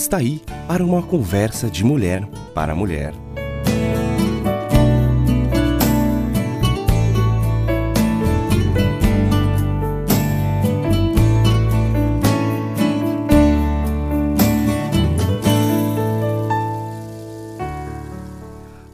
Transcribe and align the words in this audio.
Está 0.00 0.16
aí 0.16 0.40
para 0.66 0.82
uma 0.82 1.02
conversa 1.02 1.68
de 1.68 1.84
mulher 1.84 2.26
para 2.54 2.74
mulher. 2.74 3.12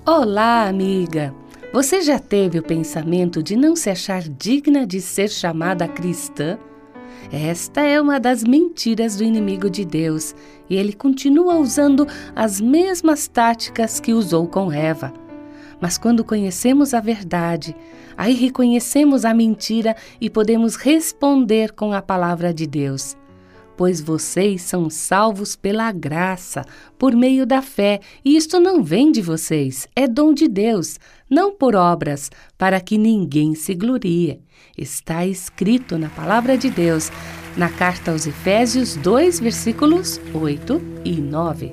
Olá, 0.04 0.66
amiga! 0.66 1.32
Você 1.72 2.02
já 2.02 2.18
teve 2.18 2.58
o 2.58 2.64
pensamento 2.64 3.44
de 3.44 3.54
não 3.54 3.76
se 3.76 3.88
achar 3.88 4.22
digna 4.22 4.84
de 4.84 5.00
ser 5.00 5.28
chamada 5.28 5.86
cristã? 5.86 6.58
Esta 7.32 7.82
é 7.82 8.00
uma 8.00 8.20
das 8.20 8.44
mentiras 8.44 9.16
do 9.16 9.24
inimigo 9.24 9.68
de 9.68 9.84
Deus 9.84 10.34
e 10.70 10.76
ele 10.76 10.92
continua 10.92 11.56
usando 11.56 12.06
as 12.34 12.60
mesmas 12.60 13.26
táticas 13.26 13.98
que 13.98 14.12
usou 14.12 14.46
com 14.46 14.72
Eva. 14.72 15.12
Mas 15.80 15.98
quando 15.98 16.24
conhecemos 16.24 16.94
a 16.94 17.00
verdade, 17.00 17.76
aí 18.16 18.34
reconhecemos 18.34 19.24
a 19.24 19.34
mentira 19.34 19.94
e 20.20 20.30
podemos 20.30 20.76
responder 20.76 21.72
com 21.72 21.92
a 21.92 22.00
palavra 22.00 22.54
de 22.54 22.66
Deus 22.66 23.16
pois 23.76 24.00
vocês 24.00 24.62
são 24.62 24.88
salvos 24.88 25.54
pela 25.54 25.92
graça, 25.92 26.64
por 26.98 27.14
meio 27.14 27.46
da 27.46 27.60
fé, 27.60 28.00
e 28.24 28.36
isto 28.36 28.58
não 28.58 28.82
vem 28.82 29.12
de 29.12 29.20
vocês, 29.20 29.86
é 29.94 30.08
dom 30.08 30.32
de 30.32 30.48
Deus, 30.48 30.98
não 31.28 31.52
por 31.52 31.74
obras, 31.74 32.30
para 32.56 32.80
que 32.80 32.96
ninguém 32.96 33.54
se 33.54 33.74
glorie. 33.74 34.40
Está 34.76 35.26
escrito 35.26 35.98
na 35.98 36.08
palavra 36.08 36.56
de 36.56 36.70
Deus, 36.70 37.10
na 37.56 37.68
carta 37.68 38.12
aos 38.12 38.26
Efésios 38.26 38.96
2, 38.96 39.40
versículos 39.40 40.20
8 40.34 40.82
e 41.04 41.12
9. 41.12 41.72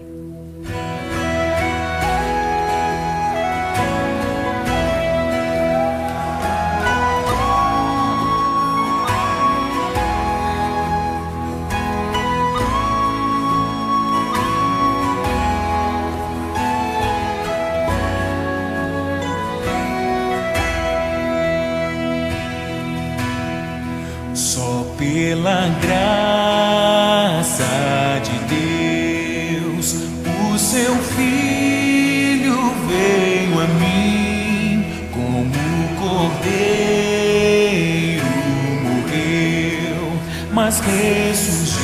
Mas 40.63 40.79
ressurgiu 40.79 41.83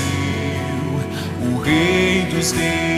o 1.42 1.58
Rei 1.60 2.26
dos 2.32 2.54
Reis. 2.54 2.89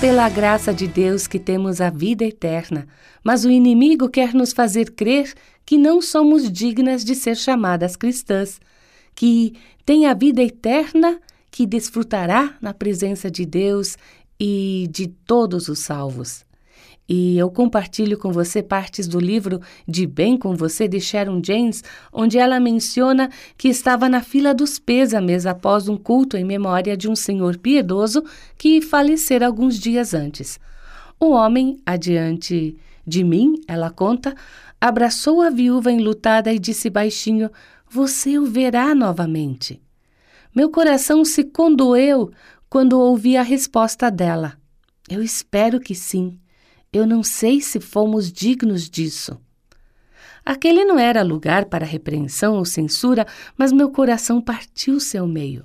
Pela 0.00 0.28
graça 0.28 0.74
de 0.74 0.86
Deus 0.86 1.26
que 1.26 1.38
temos 1.38 1.80
a 1.80 1.88
vida 1.88 2.24
eterna, 2.24 2.86
mas 3.24 3.44
o 3.44 3.50
inimigo 3.50 4.08
quer 4.08 4.34
nos 4.34 4.52
fazer 4.52 4.92
crer 4.92 5.32
que 5.64 5.78
não 5.78 6.02
somos 6.02 6.50
dignas 6.50 7.04
de 7.04 7.14
ser 7.14 7.34
chamadas 7.34 7.96
cristãs, 7.96 8.60
que 9.14 9.54
tem 9.84 10.06
a 10.06 10.14
vida 10.14 10.42
eterna 10.42 11.18
que 11.50 11.66
desfrutará 11.66 12.56
na 12.60 12.74
presença 12.74 13.30
de 13.30 13.46
Deus 13.46 13.96
e 14.38 14.86
de 14.90 15.08
todos 15.08 15.68
os 15.68 15.78
salvos. 15.80 16.45
E 17.08 17.38
eu 17.38 17.48
compartilho 17.50 18.18
com 18.18 18.32
você 18.32 18.62
partes 18.62 19.06
do 19.06 19.20
livro 19.20 19.60
De 19.86 20.06
Bem 20.06 20.36
com 20.36 20.56
Você 20.56 20.88
de 20.88 21.00
Sharon 21.00 21.40
James, 21.44 21.84
onde 22.12 22.36
ela 22.36 22.58
menciona 22.58 23.30
que 23.56 23.68
estava 23.68 24.08
na 24.08 24.20
fila 24.20 24.52
dos 24.52 24.78
pêsames 24.78 25.46
após 25.46 25.88
um 25.88 25.96
culto 25.96 26.36
em 26.36 26.44
memória 26.44 26.96
de 26.96 27.08
um 27.08 27.14
senhor 27.14 27.58
piedoso 27.58 28.24
que 28.58 28.80
falecera 28.80 29.46
alguns 29.46 29.78
dias 29.78 30.14
antes. 30.14 30.58
O 31.20 31.30
homem, 31.30 31.78
adiante 31.86 32.76
de 33.06 33.22
mim, 33.22 33.60
ela 33.68 33.88
conta, 33.88 34.34
abraçou 34.80 35.40
a 35.40 35.48
viúva 35.48 35.92
enlutada 35.92 36.52
e 36.52 36.58
disse 36.58 36.90
baixinho: 36.90 37.50
Você 37.88 38.36
o 38.36 38.46
verá 38.46 38.94
novamente. 38.96 39.80
Meu 40.54 40.70
coração 40.70 41.24
se 41.24 41.44
condoeu 41.44 42.32
quando 42.68 42.98
ouvi 42.98 43.36
a 43.36 43.42
resposta 43.42 44.10
dela. 44.10 44.58
Eu 45.08 45.22
espero 45.22 45.78
que 45.78 45.94
sim. 45.94 46.36
Eu 46.92 47.06
não 47.06 47.22
sei 47.22 47.60
se 47.60 47.80
fomos 47.80 48.32
dignos 48.32 48.88
disso. 48.88 49.40
Aquele 50.44 50.84
não 50.84 50.98
era 50.98 51.22
lugar 51.22 51.64
para 51.64 51.84
repreensão 51.84 52.54
ou 52.54 52.64
censura, 52.64 53.26
mas 53.58 53.72
meu 53.72 53.90
coração 53.90 54.40
partiu 54.40 55.00
seu 55.00 55.26
meio. 55.26 55.64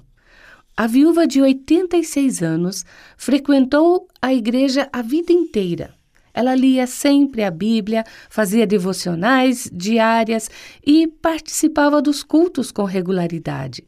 A 0.76 0.88
viúva 0.88 1.28
de 1.28 1.40
86 1.40 2.42
anos 2.42 2.84
frequentou 3.16 4.08
a 4.20 4.34
igreja 4.34 4.90
a 4.92 5.04
vida 5.04 5.32
inteira. 5.32 5.94
Ela 6.34 6.56
lia 6.56 6.88
sempre 6.88 7.44
a 7.44 7.52
Bíblia, 7.52 8.04
fazia 8.30 8.66
devocionais 8.66 9.70
diárias 9.72 10.50
e 10.86 11.06
participava 11.06 12.02
dos 12.02 12.24
cultos 12.24 12.72
com 12.72 12.84
regularidade. 12.84 13.86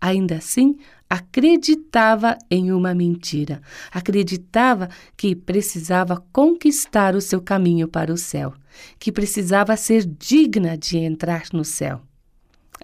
Ainda 0.00 0.36
assim, 0.36 0.78
acreditava 1.08 2.36
em 2.50 2.72
uma 2.72 2.94
mentira. 2.94 3.60
Acreditava 3.90 4.88
que 5.16 5.34
precisava 5.34 6.22
conquistar 6.32 7.14
o 7.14 7.20
seu 7.20 7.40
caminho 7.40 7.88
para 7.88 8.12
o 8.12 8.18
céu, 8.18 8.52
que 8.98 9.10
precisava 9.10 9.76
ser 9.76 10.04
digna 10.04 10.76
de 10.76 10.98
entrar 10.98 11.44
no 11.52 11.64
céu. 11.64 12.00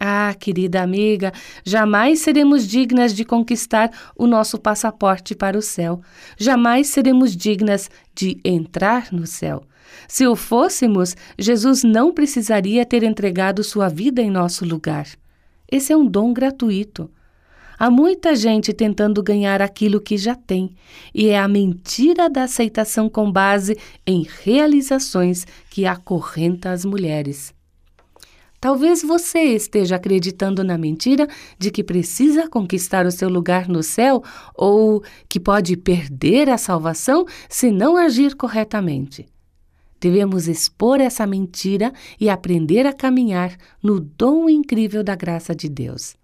Ah, 0.00 0.34
querida 0.34 0.82
amiga, 0.82 1.32
jamais 1.64 2.18
seremos 2.20 2.66
dignas 2.66 3.14
de 3.14 3.24
conquistar 3.24 3.90
o 4.16 4.26
nosso 4.26 4.58
passaporte 4.58 5.36
para 5.36 5.56
o 5.56 5.62
céu. 5.62 6.00
Jamais 6.36 6.88
seremos 6.88 7.36
dignas 7.36 7.88
de 8.14 8.40
entrar 8.44 9.12
no 9.12 9.26
céu. 9.26 9.62
Se 10.08 10.26
o 10.26 10.34
fôssemos, 10.34 11.14
Jesus 11.38 11.84
não 11.84 12.12
precisaria 12.12 12.84
ter 12.84 13.04
entregado 13.04 13.62
sua 13.62 13.88
vida 13.88 14.20
em 14.20 14.30
nosso 14.30 14.64
lugar. 14.64 15.06
Esse 15.70 15.92
é 15.92 15.96
um 15.96 16.06
dom 16.06 16.32
gratuito. 16.32 17.08
Há 17.78 17.90
muita 17.90 18.36
gente 18.36 18.72
tentando 18.72 19.22
ganhar 19.22 19.60
aquilo 19.60 20.00
que 20.00 20.16
já 20.16 20.34
tem, 20.34 20.74
e 21.14 21.28
é 21.28 21.38
a 21.38 21.48
mentira 21.48 22.30
da 22.30 22.44
aceitação 22.44 23.08
com 23.08 23.30
base 23.30 23.76
em 24.06 24.26
realizações 24.42 25.46
que 25.70 25.86
acorrenta 25.86 26.70
as 26.70 26.84
mulheres. 26.84 27.52
Talvez 28.64 29.02
você 29.02 29.40
esteja 29.40 29.96
acreditando 29.96 30.64
na 30.64 30.78
mentira 30.78 31.28
de 31.58 31.70
que 31.70 31.84
precisa 31.84 32.48
conquistar 32.48 33.04
o 33.04 33.12
seu 33.12 33.28
lugar 33.28 33.68
no 33.68 33.82
céu 33.82 34.22
ou 34.54 35.02
que 35.28 35.38
pode 35.38 35.76
perder 35.76 36.48
a 36.48 36.56
salvação 36.56 37.26
se 37.46 37.70
não 37.70 37.94
agir 37.94 38.34
corretamente. 38.34 39.26
Devemos 40.00 40.48
expor 40.48 40.98
essa 40.98 41.26
mentira 41.26 41.92
e 42.18 42.30
aprender 42.30 42.86
a 42.86 42.92
caminhar 42.94 43.54
no 43.82 44.00
dom 44.00 44.48
incrível 44.48 45.04
da 45.04 45.14
graça 45.14 45.54
de 45.54 45.68
Deus. 45.68 46.16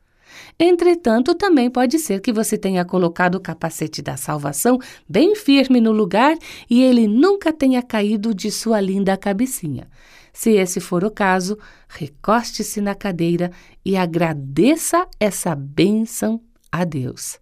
Entretanto, 0.58 1.34
também 1.34 1.70
pode 1.70 1.98
ser 1.98 2.20
que 2.20 2.32
você 2.32 2.58
tenha 2.58 2.84
colocado 2.84 3.36
o 3.36 3.40
capacete 3.40 4.02
da 4.02 4.16
salvação 4.16 4.78
bem 5.08 5.34
firme 5.34 5.80
no 5.80 5.92
lugar 5.92 6.36
e 6.68 6.82
ele 6.82 7.06
nunca 7.08 7.52
tenha 7.52 7.82
caído 7.82 8.34
de 8.34 8.50
sua 8.50 8.80
linda 8.80 9.16
cabecinha. 9.16 9.88
Se 10.32 10.50
esse 10.50 10.80
for 10.80 11.04
o 11.04 11.10
caso, 11.10 11.58
recoste-se 11.88 12.80
na 12.80 12.94
cadeira 12.94 13.50
e 13.84 13.96
agradeça 13.96 15.06
essa 15.18 15.54
bênção 15.54 16.40
a 16.70 16.84
Deus. 16.84 17.38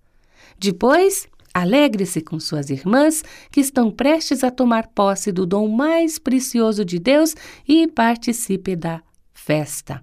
Depois, 0.58 1.28
alegre-se 1.52 2.20
com 2.20 2.40
suas 2.40 2.70
irmãs 2.70 3.22
que 3.50 3.60
estão 3.60 3.90
prestes 3.90 4.42
a 4.42 4.50
tomar 4.50 4.88
posse 4.88 5.30
do 5.30 5.44
dom 5.44 5.68
mais 5.68 6.18
precioso 6.18 6.84
de 6.84 6.98
Deus 6.98 7.34
e 7.66 7.86
participe 7.86 8.74
da 8.74 9.02
festa 9.34 10.02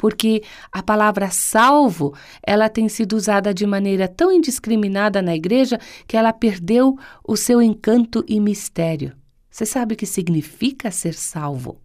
porque 0.00 0.42
a 0.72 0.82
palavra 0.82 1.30
salvo, 1.30 2.16
ela 2.42 2.70
tem 2.70 2.88
sido 2.88 3.12
usada 3.12 3.52
de 3.52 3.66
maneira 3.66 4.08
tão 4.08 4.32
indiscriminada 4.32 5.20
na 5.20 5.36
igreja 5.36 5.78
que 6.08 6.16
ela 6.16 6.32
perdeu 6.32 6.96
o 7.22 7.36
seu 7.36 7.60
encanto 7.60 8.24
e 8.26 8.40
mistério. 8.40 9.12
Você 9.50 9.66
sabe 9.66 9.92
o 9.92 9.96
que 9.98 10.06
significa 10.06 10.90
ser 10.90 11.12
salvo? 11.12 11.78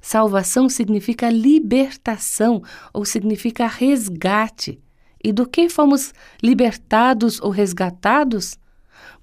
Salvação 0.00 0.68
significa 0.68 1.28
libertação 1.28 2.62
ou 2.94 3.04
significa 3.04 3.66
resgate. 3.66 4.80
E 5.22 5.32
do 5.32 5.44
que 5.44 5.68
fomos 5.68 6.14
libertados 6.40 7.40
ou 7.40 7.50
resgatados? 7.50 8.56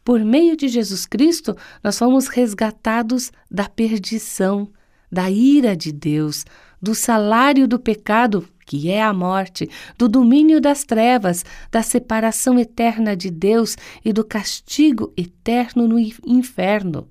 Por 0.04 0.20
meio 0.20 0.58
de 0.58 0.68
Jesus 0.68 1.06
Cristo, 1.06 1.56
nós 1.82 1.98
fomos 1.98 2.28
resgatados 2.28 3.32
da 3.50 3.70
perdição, 3.70 4.70
da 5.12 5.30
ira 5.30 5.76
de 5.76 5.92
Deus, 5.92 6.46
do 6.82 6.94
salário 6.94 7.68
do 7.68 7.80
pecado, 7.80 8.48
que 8.66 8.90
é 8.90 9.02
a 9.02 9.14
morte, 9.14 9.70
do 9.98 10.10
domínio 10.10 10.60
das 10.60 10.84
trevas, 10.84 11.46
da 11.72 11.84
separação 11.84 12.60
eterna 12.60 13.16
de 13.16 13.30
Deus 13.30 13.78
e 14.04 14.12
do 14.12 14.24
castigo 14.24 15.14
eterno 15.16 15.88
no 15.88 16.00
inferno. 16.00 17.08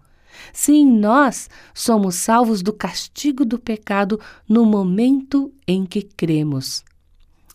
Sim, 0.53 0.87
nós 0.91 1.49
somos 1.73 2.17
salvos 2.17 2.63
do 2.63 2.73
castigo 2.73 3.45
do 3.45 3.59
pecado 3.59 4.21
no 4.49 4.65
momento 4.65 5.53
em 5.67 5.87
que 5.87 6.03
cremos. 6.03 6.85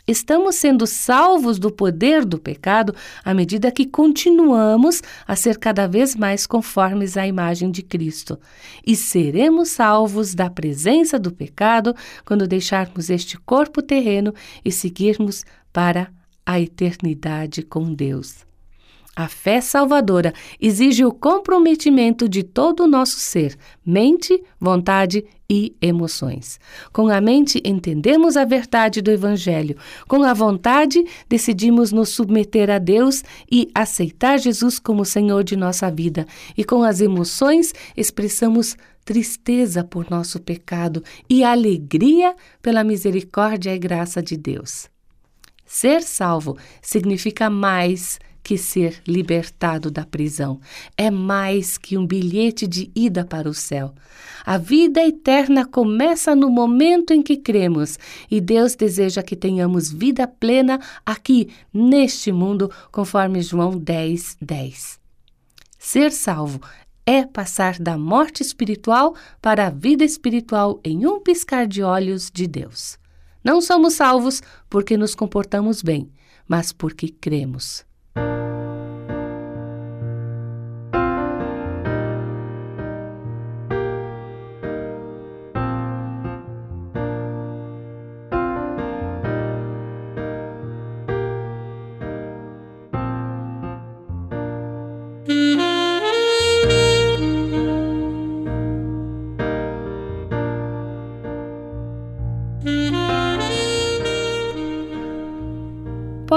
Estamos 0.10 0.56
sendo 0.56 0.88
salvos 0.88 1.60
do 1.60 1.70
poder 1.70 2.26
do 2.26 2.40
pecado 2.40 2.96
à 3.24 3.32
medida 3.32 3.72
que 3.72 3.86
continuamos 3.86 5.04
a 5.28 5.36
ser 5.36 5.60
cada 5.60 5.88
vez 5.88 6.16
mais 6.16 6.48
conformes 6.48 7.16
à 7.16 7.28
imagem 7.28 7.70
de 7.70 7.84
Cristo. 7.84 8.40
E 8.84 8.96
seremos 8.96 9.70
salvos 9.70 10.34
da 10.34 10.50
presença 10.50 11.20
do 11.20 11.32
pecado 11.32 11.96
quando 12.26 12.48
deixarmos 12.48 13.12
este 13.12 13.38
corpo 13.38 13.84
terreno 13.84 14.34
e 14.66 14.72
seguirmos 14.72 15.46
para 15.72 16.12
a 16.44 16.60
eternidade 16.60 17.62
com 17.62 17.94
Deus. 17.94 18.49
A 19.20 19.28
fé 19.28 19.60
salvadora 19.60 20.34
exige 20.62 21.04
o 21.04 21.12
comprometimento 21.12 22.30
de 22.30 22.42
todo 22.42 22.86
o 22.86 22.88
nosso 22.88 23.20
ser, 23.20 23.58
mente, 23.86 24.42
vontade 24.58 25.26
e 25.50 25.76
emoções. 25.82 26.58
Com 26.94 27.10
a 27.10 27.20
mente, 27.20 27.62
entendemos 27.66 28.38
a 28.38 28.46
verdade 28.46 29.02
do 29.02 29.12
Evangelho. 29.12 29.76
Com 30.08 30.24
a 30.24 30.34
vontade, 30.34 31.04
decidimos 31.28 31.92
nos 31.92 32.08
submeter 32.08 32.70
a 32.70 32.78
Deus 32.78 33.22
e 33.52 33.70
aceitar 33.76 34.40
Jesus 34.40 34.80
como 34.80 35.04
Senhor 35.04 35.44
de 35.44 35.58
nossa 35.58 35.92
vida. 35.92 36.26
E 36.58 36.64
com 36.64 36.82
as 36.82 37.02
emoções, 37.02 37.74
expressamos 37.98 38.78
tristeza 39.04 39.84
por 39.84 40.10
nosso 40.10 40.40
pecado 40.40 41.04
e 41.30 41.44
alegria 41.44 42.34
pela 42.62 42.86
misericórdia 42.86 43.76
e 43.76 43.80
graça 43.80 44.24
de 44.24 44.38
Deus. 44.38 44.90
Ser 45.66 46.04
salvo 46.04 46.58
significa 46.82 47.50
mais 47.50 48.18
que 48.50 48.58
ser 48.58 49.00
libertado 49.08 49.92
da 49.92 50.04
prisão. 50.04 50.60
É 50.98 51.12
mais 51.12 51.78
que 51.78 51.96
um 51.96 52.08
bilhete 52.08 52.66
de 52.66 52.90
ida 52.96 53.24
para 53.24 53.48
o 53.48 53.54
céu. 53.54 53.94
A 54.44 54.58
vida 54.58 55.06
eterna 55.06 55.68
começa 55.68 56.36
no 56.36 56.50
momento 56.50 57.14
em 57.14 57.22
que 57.22 57.38
cremos 57.38 58.00
e 58.32 58.42
Deus 58.42 58.76
deseja 58.76 59.22
que 59.22 59.36
tenhamos 59.36 59.92
vida 59.92 60.26
plena 60.28 60.80
aqui, 61.06 61.52
neste 61.72 62.32
mundo, 62.32 62.72
conforme 62.92 63.40
João 63.44 63.78
10, 63.78 64.38
10. 64.42 65.00
Ser 65.78 66.12
salvo 66.12 66.60
é 67.06 67.28
passar 67.28 67.78
da 67.78 68.00
morte 68.00 68.42
espiritual 68.42 69.14
para 69.40 69.68
a 69.68 69.70
vida 69.70 70.04
espiritual 70.04 70.80
em 70.84 71.06
um 71.06 71.20
piscar 71.20 71.68
de 71.68 71.84
olhos 71.84 72.32
de 72.34 72.48
Deus. 72.48 72.98
Não 73.44 73.62
somos 73.62 73.94
salvos 73.94 74.42
porque 74.68 74.98
nos 74.98 75.14
comportamos 75.14 75.84
bem, 75.84 76.12
mas 76.48 76.72
porque 76.72 77.10
cremos. 77.10 77.88
thank 78.16 78.44
you 78.44 78.49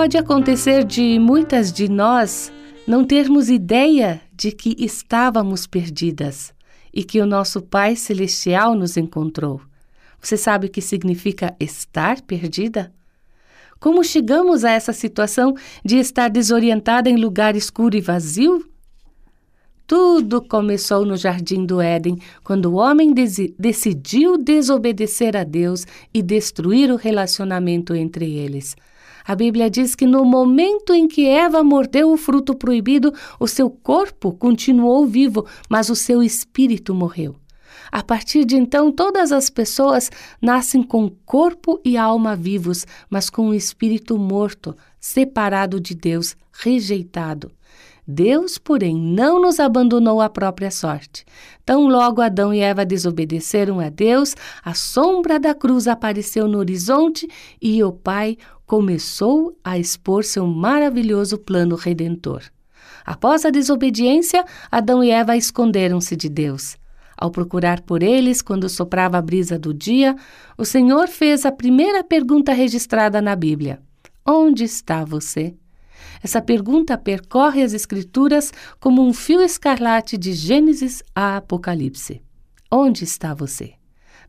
Pode 0.03 0.19
acontecer 0.19 0.83
de 0.83 1.17
muitas 1.21 1.73
de 1.73 1.89
nós 1.89 2.53
não 2.89 3.05
termos 3.05 3.49
ideia 3.49 4.21
de 4.35 4.51
que 4.51 4.75
estávamos 4.77 5.65
perdidas 5.65 6.53
e 6.93 7.05
que 7.05 7.21
o 7.21 7.25
nosso 7.25 7.63
Pai 7.63 7.95
Celestial 7.95 8.75
nos 8.75 8.97
encontrou. 8.97 9.61
Você 10.21 10.37
sabe 10.37 10.67
o 10.67 10.69
que 10.69 10.81
significa 10.81 11.55
estar 11.61 12.21
perdida? 12.23 12.93
Como 13.79 14.03
chegamos 14.03 14.65
a 14.65 14.73
essa 14.73 14.93
situação 14.93 15.55
de 15.85 15.99
estar 15.99 16.29
desorientada 16.29 17.09
em 17.09 17.15
lugar 17.15 17.55
escuro 17.55 17.97
e 17.97 18.01
vazio? 18.01 18.69
Tudo 19.87 20.43
começou 20.43 21.07
no 21.07 21.17
jardim 21.17 21.65
do 21.65 21.81
Éden, 21.81 22.19
quando 22.43 22.67
o 22.67 22.75
homem 22.75 23.15
decidiu 23.57 24.37
desobedecer 24.37 25.37
a 25.37 25.45
Deus 25.45 25.87
e 26.13 26.21
destruir 26.21 26.91
o 26.91 26.97
relacionamento 26.97 27.95
entre 27.95 28.35
eles. 28.35 28.75
A 29.25 29.35
Bíblia 29.35 29.71
diz 29.71 29.95
que 29.95 30.07
no 30.07 30.25
momento 30.25 30.93
em 30.93 31.07
que 31.07 31.27
Eva 31.27 31.63
mordeu 31.63 32.13
o 32.13 32.17
fruto 32.17 32.55
proibido, 32.55 33.13
o 33.39 33.47
seu 33.47 33.71
corpo 33.71 34.33
continuou 34.33 35.07
vivo, 35.07 35.47
mas 35.69 35.89
o 35.89 35.97
seu 35.97 36.23
espírito 36.23 36.95
morreu. 36.95 37.37
A 37.91 38.03
partir 38.03 38.45
de 38.45 38.57
então, 38.57 38.91
todas 38.91 39.33
as 39.33 39.51
pessoas 39.51 40.11
nascem 40.41 40.83
com 40.83 41.11
corpo 41.27 41.81
e 41.85 41.97
alma 41.97 42.35
vivos, 42.35 42.87
mas 43.11 43.29
com 43.29 43.49
o 43.49 43.55
espírito 43.55 44.19
morto, 44.19 44.75
separado 44.99 45.79
de 45.79 45.95
Deus, 45.95 46.35
rejeitado. 46.53 47.53
Deus, 48.07 48.59
porém, 48.59 48.97
não 48.97 49.41
nos 49.41 49.61
abandonou 49.61 50.21
à 50.21 50.29
própria 50.29 50.71
sorte. 50.71 51.25
Tão 51.65 51.87
logo 51.87 52.21
Adão 52.21 52.53
e 52.53 52.59
Eva 52.59 52.85
desobedeceram 52.85 53.79
a 53.79 53.89
Deus, 53.89 54.35
a 54.65 54.75
sombra 54.75 55.39
da 55.39 55.55
cruz 55.55 55.87
apareceu 55.87 56.49
no 56.49 56.59
horizonte 56.59 57.29
e 57.61 57.83
o 57.85 57.93
Pai 57.93 58.37
começou 58.67 59.57
a 59.63 59.79
expor 59.79 60.25
seu 60.25 60.47
maravilhoso 60.47 61.39
plano 61.39 61.77
redentor. 61.77 62.43
Após 63.05 63.45
a 63.45 63.51
desobediência, 63.51 64.45
Adão 64.71 65.03
e 65.03 65.11
Eva 65.11 65.37
esconderam-se 65.37 66.17
de 66.17 66.29
Deus. 66.29 66.77
Ao 67.17 67.31
procurar 67.31 67.83
por 67.83 68.03
eles 68.03 68.43
quando 68.43 68.69
soprava 68.69 69.19
a 69.19 69.23
brisa 69.23 69.57
do 69.57 69.73
dia, 69.73 70.17
o 70.59 70.65
Senhor 70.65 71.07
fez 71.07 71.47
a 71.47 71.53
primeira 71.53 72.03
pergunta 72.03 72.53
registrada 72.53 73.23
na 73.23 73.37
Bíblia: 73.37 73.81
Onde 74.27 74.65
está 74.65 75.05
você? 75.05 75.55
Essa 76.23 76.41
pergunta 76.41 76.97
percorre 76.97 77.63
as 77.63 77.73
Escrituras 77.73 78.53
como 78.81 79.07
um 79.07 79.13
fio 79.13 79.41
escarlate 79.41 80.17
de 80.17 80.33
Gênesis 80.33 81.03
a 81.15 81.37
Apocalipse. 81.39 82.23
Onde 82.71 83.05
está 83.05 83.35
você? 83.35 83.75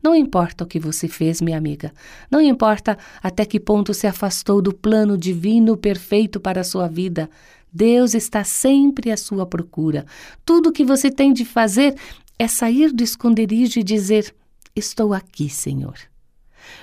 Não 0.02 0.14
importa 0.14 0.64
o 0.64 0.66
que 0.66 0.78
você 0.78 1.08
fez, 1.08 1.40
minha 1.40 1.56
amiga. 1.56 1.90
Não 2.30 2.40
importa 2.40 2.98
até 3.22 3.46
que 3.46 3.58
ponto 3.58 3.94
se 3.94 4.06
afastou 4.06 4.60
do 4.60 4.74
plano 4.74 5.16
divino 5.16 5.78
perfeito 5.78 6.38
para 6.38 6.60
a 6.60 6.64
sua 6.64 6.86
vida. 6.86 7.30
Deus 7.72 8.14
está 8.14 8.44
sempre 8.44 9.10
à 9.10 9.16
sua 9.16 9.46
procura. 9.46 10.04
Tudo 10.44 10.68
o 10.68 10.72
que 10.72 10.84
você 10.84 11.10
tem 11.10 11.32
de 11.32 11.44
fazer 11.44 11.96
é 12.38 12.46
sair 12.46 12.92
do 12.92 13.02
esconderijo 13.02 13.80
e 13.80 13.82
dizer: 13.82 14.34
Estou 14.76 15.14
aqui, 15.14 15.48
Senhor. 15.48 15.94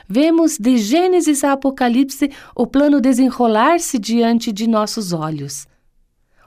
Vemos 0.08 0.58
de 0.58 0.78
Gênesis 0.78 1.44
a 1.44 1.54
Apocalipse 1.54 2.32
o 2.56 2.68
plano 2.68 3.00
desenrolar-se 3.00 3.98
diante 3.98 4.52
de 4.52 4.68
nossos 4.68 5.14
olhos. 5.14 5.68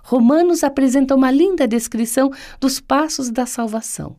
Romanos 0.02 0.62
apresenta 0.62 1.14
uma 1.14 1.30
linda 1.30 1.66
descrição 1.66 2.30
dos 2.60 2.78
passos 2.78 3.30
da 3.30 3.46
salvação. 3.46 4.16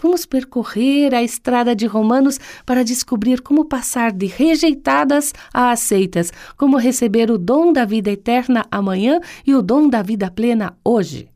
Vamos 0.00 0.26
percorrer 0.26 1.14
a 1.14 1.22
estrada 1.22 1.74
de 1.74 1.86
Romanos 1.86 2.38
para 2.64 2.84
descobrir 2.84 3.40
como 3.40 3.64
passar 3.64 4.12
de 4.12 4.26
rejeitadas 4.26 5.32
a 5.52 5.70
aceitas, 5.72 6.32
como 6.56 6.76
receber 6.76 7.30
o 7.30 7.38
dom 7.38 7.72
da 7.72 7.84
vida 7.84 8.10
eterna 8.10 8.64
amanhã 8.70 9.20
e 9.46 9.54
o 9.54 9.62
dom 9.62 9.88
da 9.88 10.02
vida 10.02 10.30
plena 10.30 10.76
hoje. 10.84 11.28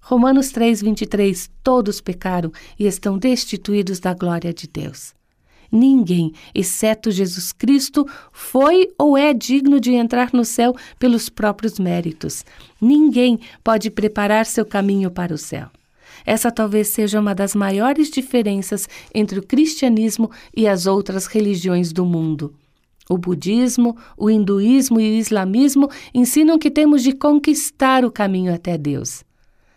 Romanos 0.00 0.50
3:23 0.50 1.50
Todos 1.62 2.00
pecaram 2.00 2.50
e 2.78 2.86
estão 2.86 3.18
destituídos 3.18 4.00
da 4.00 4.14
glória 4.14 4.52
de 4.52 4.66
Deus. 4.66 5.14
Ninguém, 5.70 6.32
exceto 6.54 7.10
Jesus 7.10 7.52
Cristo, 7.52 8.06
foi 8.32 8.88
ou 8.98 9.16
é 9.16 9.32
digno 9.32 9.78
de 9.78 9.92
entrar 9.92 10.30
no 10.32 10.44
céu 10.44 10.74
pelos 10.98 11.28
próprios 11.28 11.78
méritos. 11.78 12.44
Ninguém 12.80 13.38
pode 13.62 13.90
preparar 13.90 14.46
seu 14.46 14.66
caminho 14.66 15.10
para 15.10 15.32
o 15.32 15.38
céu. 15.38 15.68
Essa 16.26 16.50
talvez 16.50 16.88
seja 16.88 17.20
uma 17.20 17.34
das 17.34 17.54
maiores 17.54 18.10
diferenças 18.10 18.88
entre 19.14 19.38
o 19.38 19.42
cristianismo 19.42 20.30
e 20.54 20.66
as 20.66 20.86
outras 20.86 21.26
religiões 21.26 21.92
do 21.92 22.04
mundo. 22.04 22.52
O 23.08 23.16
budismo, 23.16 23.96
o 24.16 24.30
hinduísmo 24.30 25.00
e 25.00 25.10
o 25.10 25.14
islamismo 25.14 25.88
ensinam 26.14 26.58
que 26.58 26.70
temos 26.70 27.02
de 27.02 27.12
conquistar 27.12 28.04
o 28.04 28.10
caminho 28.10 28.54
até 28.54 28.76
Deus. 28.76 29.24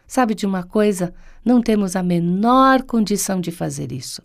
Sabe 0.06 0.36
de 0.36 0.46
uma 0.46 0.64
coisa? 0.64 1.14
Não 1.44 1.62
temos 1.62 1.96
a 1.96 2.04
menor 2.04 2.84
condição 2.84 3.42
de 3.42 3.52
fazer 3.52 3.92
isso. 3.92 4.22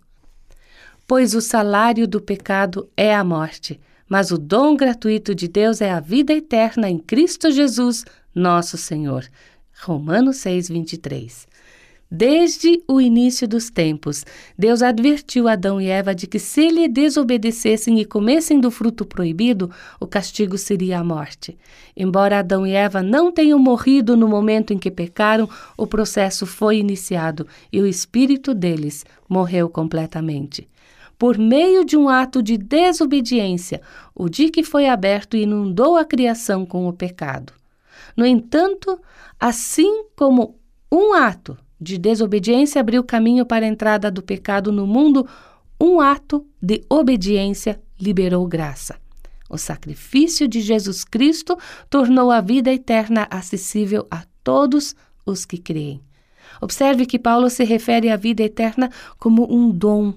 Pois 1.09 1.33
o 1.33 1.41
salário 1.41 2.07
do 2.07 2.21
pecado 2.21 2.87
é 2.95 3.15
a 3.15 3.23
morte, 3.23 3.79
mas 4.07 4.29
o 4.29 4.37
dom 4.37 4.77
gratuito 4.77 5.33
de 5.33 5.47
Deus 5.47 5.81
é 5.81 5.89
a 5.89 5.99
vida 5.99 6.31
eterna 6.31 6.87
em 6.87 6.99
Cristo 6.99 7.49
Jesus, 7.49 8.05
nosso 8.33 8.77
Senhor. 8.77 9.25
Romanos 9.81 10.37
6, 10.37 10.69
23. 10.69 11.47
Desde 12.11 12.83
o 12.87 13.01
início 13.01 13.47
dos 13.47 13.71
tempos, 13.71 14.23
Deus 14.55 14.83
advertiu 14.83 15.47
Adão 15.47 15.81
e 15.81 15.87
Eva 15.87 16.13
de 16.13 16.27
que 16.27 16.37
se 16.37 16.69
lhe 16.69 16.87
desobedecessem 16.87 17.99
e 17.99 18.05
comessem 18.05 18.59
do 18.59 18.69
fruto 18.69 19.03
proibido, 19.03 19.71
o 19.99 20.05
castigo 20.05 20.59
seria 20.59 20.99
a 20.99 21.03
morte. 21.03 21.57
Embora 21.97 22.37
Adão 22.37 22.67
e 22.67 22.73
Eva 22.73 23.01
não 23.01 23.31
tenham 23.31 23.57
morrido 23.57 24.15
no 24.15 24.27
momento 24.27 24.73
em 24.73 24.77
que 24.77 24.91
pecaram, 24.91 25.49
o 25.75 25.87
processo 25.87 26.45
foi 26.45 26.77
iniciado 26.77 27.47
e 27.73 27.81
o 27.81 27.87
espírito 27.87 28.53
deles 28.53 29.03
morreu 29.27 29.67
completamente. 29.67 30.69
Por 31.19 31.37
meio 31.37 31.83
de 31.83 31.97
um 31.97 32.07
ato 32.07 32.41
de 32.41 32.57
desobediência, 32.57 33.81
o 34.15 34.29
dique 34.29 34.63
foi 34.63 34.87
aberto 34.87 35.35
inundou 35.35 35.97
a 35.97 36.05
criação 36.05 36.65
com 36.65 36.87
o 36.87 36.93
pecado. 36.93 37.51
No 38.15 38.25
entanto, 38.25 38.97
assim 39.37 40.05
como 40.15 40.57
um 40.89 41.13
ato 41.13 41.57
de 41.79 41.97
desobediência 41.97 42.79
abriu 42.79 43.03
caminho 43.03 43.45
para 43.45 43.65
a 43.65 43.69
entrada 43.69 44.09
do 44.09 44.23
pecado 44.23 44.71
no 44.71 44.87
mundo, 44.87 45.27
um 45.79 45.99
ato 45.99 46.47
de 46.61 46.85
obediência 46.89 47.81
liberou 47.99 48.47
graça. 48.47 48.97
O 49.49 49.57
sacrifício 49.57 50.47
de 50.47 50.61
Jesus 50.61 51.03
Cristo 51.03 51.57
tornou 51.89 52.31
a 52.31 52.39
vida 52.39 52.71
eterna 52.71 53.27
acessível 53.29 54.07
a 54.09 54.23
todos 54.41 54.95
os 55.25 55.43
que 55.43 55.57
creem. 55.57 56.01
Observe 56.61 57.05
que 57.05 57.19
Paulo 57.19 57.49
se 57.49 57.65
refere 57.65 58.09
à 58.09 58.15
vida 58.15 58.41
eterna 58.41 58.89
como 59.17 59.53
um 59.53 59.69
dom. 59.69 60.13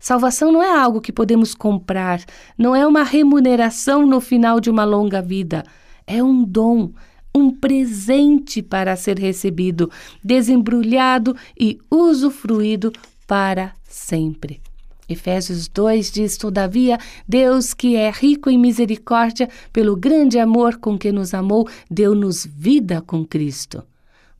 Salvação 0.00 0.50
não 0.50 0.62
é 0.62 0.74
algo 0.74 0.98
que 0.98 1.12
podemos 1.12 1.54
comprar, 1.54 2.24
não 2.56 2.74
é 2.74 2.86
uma 2.86 3.02
remuneração 3.02 4.06
no 4.06 4.18
final 4.18 4.58
de 4.58 4.70
uma 4.70 4.82
longa 4.82 5.20
vida. 5.20 5.62
É 6.06 6.22
um 6.22 6.42
dom, 6.42 6.90
um 7.34 7.50
presente 7.50 8.62
para 8.62 8.96
ser 8.96 9.18
recebido, 9.18 9.90
desembrulhado 10.24 11.36
e 11.58 11.78
usufruído 11.90 12.90
para 13.26 13.74
sempre. 13.84 14.62
Efésios 15.06 15.68
2 15.68 16.10
diz: 16.10 16.38
Todavia, 16.38 16.96
Deus, 17.28 17.74
que 17.74 17.94
é 17.94 18.10
rico 18.10 18.48
em 18.48 18.56
misericórdia, 18.56 19.50
pelo 19.70 19.94
grande 19.96 20.38
amor 20.38 20.78
com 20.78 20.96
que 20.96 21.12
nos 21.12 21.34
amou, 21.34 21.68
deu-nos 21.90 22.46
vida 22.46 23.02
com 23.02 23.22
Cristo. 23.24 23.89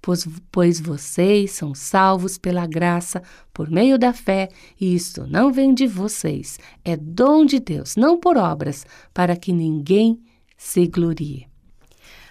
Pois, 0.03 0.27
pois 0.51 0.81
vocês 0.81 1.53
são 1.53 1.75
salvos 1.75 2.39
pela 2.39 2.67
graça, 2.67 3.23
por 3.53 3.71
meio 3.71 3.99
da 3.99 4.13
fé, 4.13 4.49
e 4.81 4.95
isto 4.95 5.27
não 5.27 5.53
vem 5.53 5.75
de 5.75 5.87
vocês, 5.87 6.59
é 6.85 6.97
dom 6.97 7.45
de 7.45 7.61
Deus, 7.61 7.97
não 7.97 8.19
por 8.19 8.39
obras, 8.39 8.87
para 9.13 9.37
que 9.37 9.53
ninguém 9.53 10.19
se 10.57 10.87
glorie. 10.87 11.47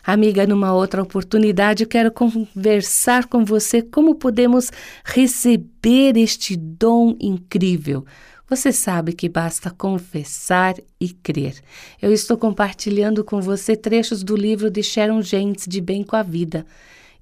Amiga, 0.04 0.48
numa 0.48 0.74
outra 0.74 1.04
oportunidade, 1.04 1.84
eu 1.84 1.88
quero 1.88 2.12
conversar 2.12 3.28
com 3.28 3.46
você 3.46 3.82
como 3.82 4.16
podemos 4.16 4.72
receber 5.04 6.18
este 6.18 6.56
dom 6.56 7.16
incrível. 7.20 8.04
Você 8.50 8.72
sabe 8.72 9.14
que 9.14 9.30
basta 9.30 9.70
confessar 9.70 10.74
e 11.00 11.10
crer. 11.10 11.62
Eu 12.02 12.12
estou 12.12 12.36
compartilhando 12.36 13.24
com 13.24 13.40
você 13.40 13.76
trechos 13.76 14.24
do 14.24 14.36
livro 14.36 14.72
de 14.72 14.82
Sharon 14.82 15.22
Gentes, 15.22 15.68
De 15.68 15.80
Bem 15.80 16.02
com 16.02 16.16
a 16.16 16.24
Vida. 16.24 16.66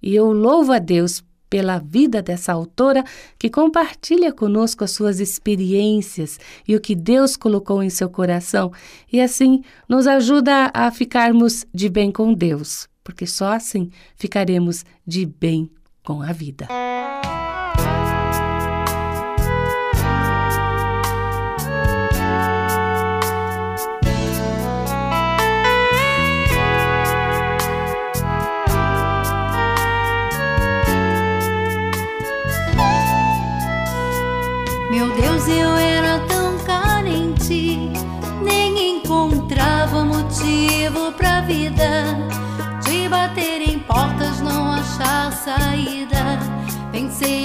E 0.02 0.16
eu 0.16 0.32
louvo 0.32 0.72
a 0.72 0.80
Deus 0.80 1.24
pela 1.50 1.80
vida 1.80 2.22
dessa 2.22 2.54
autora 2.54 3.04
que 3.40 3.50
compartilha 3.50 4.34
conosco 4.34 4.84
as 4.84 4.92
suas 4.92 5.20
experiências 5.20 6.40
e 6.68 6.76
o 6.76 6.82
que 6.82 6.96
Deus 6.96 7.38
colocou 7.38 7.82
em 7.82 7.90
seu 7.90 8.10
coração 8.10 8.72
e 9.12 9.22
assim 9.22 9.64
nos 9.88 10.08
ajuda 10.08 10.72
a 10.74 10.92
ficarmos 10.92 11.66
de 11.74 11.90
bem 11.90 12.12
com 12.12 12.34
Deus, 12.34 12.88
porque 13.04 13.26
só 13.26 13.54
assim 13.54 13.90
ficaremos 14.16 14.84
de 15.06 15.26
bem 15.26 15.70
com 16.04 16.22
a 16.22 16.32
vida. 16.32 16.68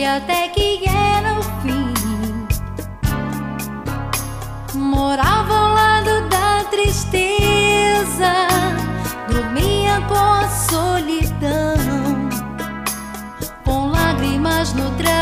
Até 0.04 0.48
que 0.48 0.82
era 0.88 1.38
o 1.38 1.42
fim. 1.62 1.94
Morava 4.74 5.54
ao 5.54 5.74
lado 5.74 6.28
da 6.28 6.64
tristeza, 6.70 8.48
dormia 9.30 10.00
com 10.08 10.14
a 10.14 10.48
solidão, 10.48 11.76
com 13.64 13.86
lágrimas 13.86 14.74
no 14.74 14.90
travesseiro 14.96 15.21